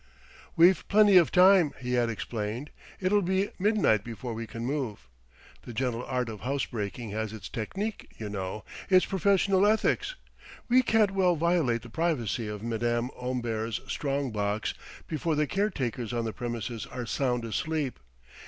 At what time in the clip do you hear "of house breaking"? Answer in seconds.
6.27-7.11